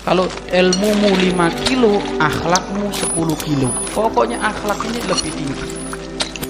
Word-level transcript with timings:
Kalau 0.00 0.24
ilmumu 0.48 1.12
5 1.12 1.68
kilo, 1.68 2.00
akhlakmu 2.16 2.88
10 2.88 3.36
kilo. 3.44 3.68
Pokoknya 3.92 4.40
akhlak 4.40 4.80
ini 4.88 5.00
lebih 5.04 5.28
tinggi. 5.28 5.66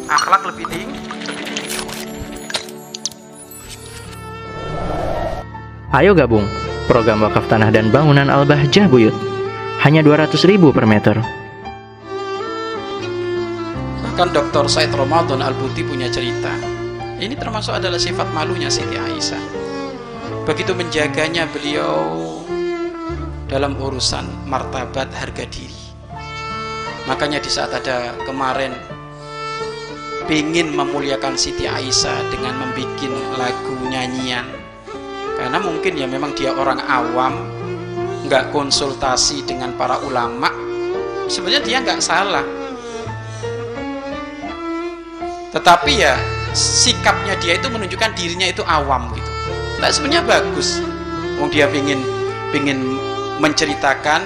Akhlak 0.07 0.47
lebih 0.55 0.67
tinggi. 0.71 1.01
Ayo 5.91 6.15
gabung 6.15 6.47
program 6.87 7.27
wakaf 7.27 7.51
tanah 7.51 7.75
dan 7.75 7.91
bangunan 7.91 8.31
Al-Bahjah 8.31 8.87
Buyut. 8.87 9.15
Hanya 9.83 10.07
200 10.07 10.39
ribu 10.47 10.71
per 10.71 10.87
meter. 10.87 11.19
Bahkan 14.07 14.31
Dr. 14.31 14.71
Said 14.71 14.95
Ramadan 14.95 15.43
Al-Buti 15.43 15.83
punya 15.83 16.07
cerita. 16.07 16.55
Ini 17.19 17.35
termasuk 17.35 17.75
adalah 17.75 17.99
sifat 17.99 18.31
malunya 18.31 18.71
Siti 18.71 18.95
Aisyah. 18.95 19.43
Begitu 20.47 20.71
menjaganya 20.75 21.51
beliau 21.51 22.40
dalam 23.51 23.75
urusan 23.75 24.47
martabat 24.47 25.11
harga 25.11 25.43
diri. 25.51 25.83
Makanya 27.11 27.43
di 27.43 27.51
saat 27.51 27.75
ada 27.75 28.15
kemarin 28.23 28.71
ingin 30.31 30.71
memuliakan 30.71 31.35
Siti 31.35 31.67
Aisyah 31.67 32.31
dengan 32.31 32.55
membuat 32.63 33.03
lagu 33.35 33.75
nyanyian. 33.91 34.47
Karena 35.35 35.59
mungkin 35.59 35.99
ya 35.99 36.07
memang 36.07 36.31
dia 36.39 36.55
orang 36.55 36.79
awam 36.87 37.35
nggak 38.31 38.55
konsultasi 38.55 39.43
dengan 39.43 39.75
para 39.75 39.99
ulama. 40.07 40.55
Sebenarnya 41.27 41.67
dia 41.67 41.83
nggak 41.83 41.99
salah. 41.99 42.47
Tetapi 45.51 45.93
ya 45.99 46.15
sikapnya 46.55 47.35
dia 47.43 47.59
itu 47.59 47.67
menunjukkan 47.67 48.15
dirinya 48.15 48.47
itu 48.47 48.63
awam 48.63 49.11
gitu. 49.19 49.31
Nah 49.83 49.91
sebenarnya 49.91 50.23
bagus. 50.23 50.79
Wong 51.43 51.51
dia 51.51 51.67
pingin 51.67 51.99
pingin 52.55 53.01
menceritakan 53.41 54.21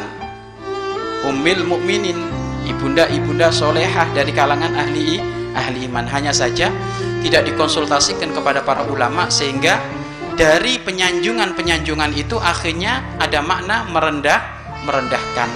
umil 1.30 1.64
mukminin 1.64 2.18
ibunda-ibunda 2.66 3.48
solehah 3.54 4.10
dari 4.12 4.34
kalangan 4.34 4.74
ahli 4.74 5.22
ahli 5.54 5.86
iman. 5.86 6.04
Hanya 6.10 6.34
saja 6.34 6.68
tidak 7.22 7.46
dikonsultasikan 7.48 8.34
kepada 8.34 8.60
para 8.66 8.84
ulama 8.84 9.30
sehingga 9.30 9.80
dari 10.34 10.82
penyanjungan-penyanjungan 10.82 12.10
itu 12.18 12.36
akhirnya 12.42 13.16
ada 13.22 13.38
makna 13.38 13.86
merendah 13.88 14.42
merendahkan 14.84 15.48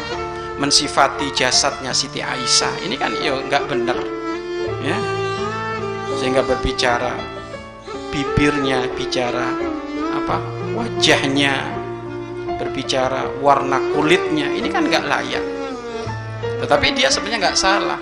mensifati 0.62 1.34
jasadnya 1.34 1.90
Siti 1.90 2.22
Aisyah. 2.22 2.86
Ini 2.86 2.94
kan 2.94 3.12
ya 3.18 3.36
nggak 3.42 3.64
benar 3.66 3.98
ya. 4.86 4.96
Sehingga 6.18 6.46
berbicara 6.46 7.14
bibirnya 8.10 8.88
bicara 8.96 9.52
apa 10.14 10.40
wajahnya 10.74 11.77
berbicara 12.58 13.30
warna 13.38 13.78
kulitnya. 13.94 14.50
Ini 14.50 14.68
kan 14.68 14.84
nggak 14.90 15.04
layak. 15.06 15.44
Tetapi 16.58 16.86
dia 16.98 17.08
sebenarnya 17.08 17.48
nggak 17.48 17.58
salah. 17.58 18.00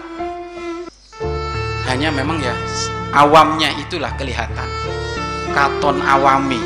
Hanya 1.87 2.11
memang 2.11 2.41
ya 2.41 2.57
awamnya 3.13 3.71
itulah 3.77 4.11
kelihatan. 4.17 4.67
Katon 5.53 6.01
awami. 6.03 6.59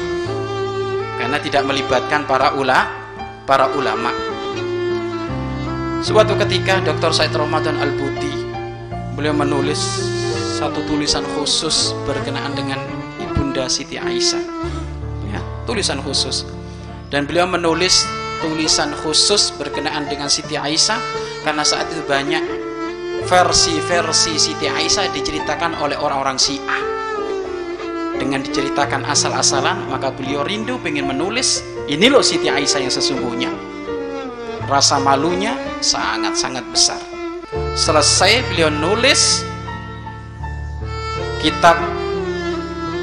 Karena 1.19 1.37
tidak 1.43 1.67
melibatkan 1.69 2.25
para 2.25 2.55
ula 2.57 2.89
para 3.45 3.69
ulama. 3.75 4.15
Suatu 6.01 6.33
ketika 6.41 6.81
Dr. 6.81 7.13
Said 7.13 7.37
Ramadan 7.37 7.77
Al-Buti 7.77 8.33
beliau 9.21 9.37
menulis 9.37 9.77
satu 10.57 10.81
tulisan 10.89 11.21
khusus 11.37 11.93
berkenaan 12.09 12.57
dengan 12.57 12.81
ibunda 13.21 13.69
Siti 13.69 14.01
Aisyah. 14.01 14.41
Ya, 15.29 15.45
tulisan 15.69 16.01
khusus 16.01 16.49
dan 17.11 17.27
beliau 17.27 17.45
menulis 17.51 18.07
tulisan 18.41 18.95
khusus 19.03 19.53
berkenaan 19.59 20.07
dengan 20.07 20.31
Siti 20.31 20.57
Aisyah 20.57 20.99
karena 21.45 21.67
saat 21.67 21.91
itu 21.93 22.03
banyak 22.07 22.41
versi-versi 23.27 24.39
Siti 24.41 24.71
Aisyah 24.71 25.13
diceritakan 25.13 25.77
oleh 25.83 25.99
orang-orang 25.99 26.41
Syiah. 26.41 26.83
Dengan 28.17 28.41
diceritakan 28.47 29.05
asal-asalan 29.05 29.91
maka 29.91 30.15
beliau 30.15 30.47
rindu 30.47 30.81
pengen 30.81 31.11
menulis 31.11 31.61
ini 31.91 32.09
loh 32.09 32.25
Siti 32.25 32.49
Aisyah 32.49 32.81
yang 32.81 32.95
sesungguhnya. 32.95 33.51
Rasa 34.71 35.03
malunya 35.03 35.59
sangat-sangat 35.83 36.63
besar. 36.71 37.01
Selesai 37.75 38.47
beliau 38.55 38.71
nulis 38.71 39.43
kitab 41.43 41.75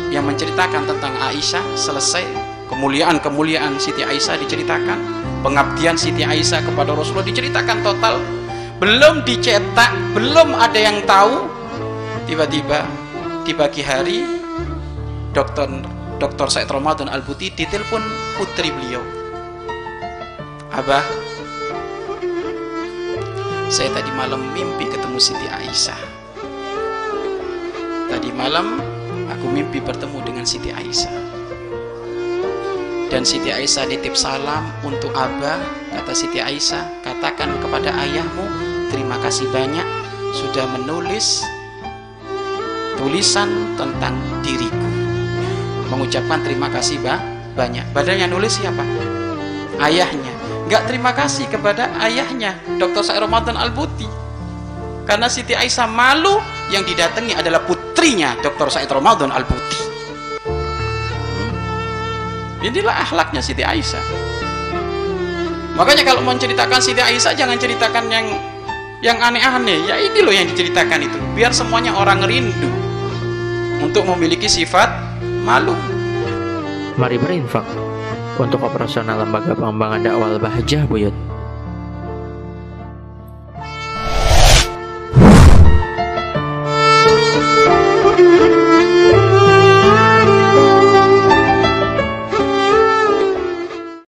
yang 0.07 0.23
menceritakan 0.23 0.87
tentang 0.87 1.11
Aisyah 1.19 1.65
selesai 1.75 2.56
kemuliaan-kemuliaan 2.67 3.79
Siti 3.79 4.03
Aisyah 4.03 4.37
diceritakan. 4.43 4.99
Pengabdian 5.41 5.95
Siti 5.95 6.27
Aisyah 6.27 6.63
kepada 6.63 6.91
Rasulullah 6.93 7.27
diceritakan 7.27 7.77
total. 7.81 8.19
Belum 8.77 9.25
dicetak 9.25 9.91
belum 10.13 10.53
ada 10.53 10.77
yang 10.77 11.01
tahu. 11.07 11.47
Tiba-tiba 12.27 12.83
di 13.47 13.55
pagi 13.55 13.79
hari 13.79 14.19
dokter 15.31 15.71
dokter 16.19 16.47
Said 16.51 16.67
Ramadan 16.67 17.07
Al 17.07 17.23
Buti 17.23 17.47
ditelepon 17.55 18.03
putri 18.35 18.69
beliau. 18.69 19.01
Abah 20.75 21.03
saya 23.67 23.91
tadi 23.95 24.11
malam 24.15 24.51
mimpi 24.51 24.91
ketemu 24.91 25.17
Siti 25.19 25.47
Aisyah. 25.47 26.01
Tadi 28.11 28.29
malam 28.35 28.83
aku 29.31 29.47
mimpi 29.47 29.79
bertemu 29.79 30.19
dengan 30.27 30.43
Siti 30.43 30.71
Aisyah 30.75 31.36
dan 33.07 33.23
Siti 33.23 33.51
Aisyah 33.51 33.87
nitip 33.87 34.13
salam 34.15 34.67
untuk 34.83 35.11
Abah. 35.15 35.59
Kata 35.95 36.11
Siti 36.11 36.43
Aisyah 36.43 37.03
katakan 37.03 37.55
kepada 37.63 37.95
ayahmu 37.95 38.45
terima 38.91 39.15
kasih 39.23 39.47
banyak 39.51 39.83
sudah 40.35 40.67
menulis 40.75 41.43
tulisan 42.99 43.75
tentang 43.79 44.19
diriku. 44.43 44.87
Mengucapkan 45.87 46.43
terima 46.43 46.67
kasih 46.67 46.99
bah 46.99 47.19
banyak. 47.55 47.87
Badannya 47.95 48.27
nulis 48.27 48.59
siapa? 48.59 48.83
Ayahnya. 49.79 50.33
Nggak 50.67 50.83
terima 50.91 51.15
kasih 51.15 51.47
kepada 51.47 51.95
ayahnya 52.03 52.59
Dr. 52.75 52.99
Sa'ir 52.99 53.23
Ramadan 53.23 53.55
Al-Buti. 53.55 54.07
Karena 55.07 55.31
Siti 55.31 55.55
Aisyah 55.55 55.87
malu 55.87 56.43
yang 56.75 56.83
didatangi 56.83 57.31
adalah 57.31 57.63
putrinya 57.63 58.35
Dr. 58.43 58.67
Sa'id 58.67 58.91
Ramadan 58.91 59.31
Al-Buti 59.31 59.86
inilah 62.67 62.95
akhlaknya 63.07 63.39
Siti 63.39 63.63
Aisyah. 63.63 64.03
Makanya 65.77 66.03
kalau 66.03 66.21
mau 66.25 66.35
ceritakan 66.35 66.81
Siti 66.83 66.99
Aisyah 66.99 67.33
jangan 67.37 67.55
ceritakan 67.55 68.11
yang 68.11 68.25
yang 68.99 69.17
aneh-aneh. 69.21 69.87
Ya 69.87 69.95
ini 70.01 70.19
loh 70.25 70.33
yang 70.33 70.49
diceritakan 70.49 71.05
itu. 71.05 71.17
Biar 71.37 71.53
semuanya 71.55 71.95
orang 71.95 72.25
rindu 72.25 72.69
untuk 73.79 74.03
memiliki 74.09 74.49
sifat 74.49 74.89
malu. 75.45 75.77
Mari 76.97 77.21
berinfak 77.21 77.65
untuk 78.41 78.65
operasional 78.65 79.21
lembaga 79.21 79.53
pengembangan 79.53 80.01
dakwah 80.01 80.37
Bahjah 80.41 80.83
Buyut. 80.89 81.13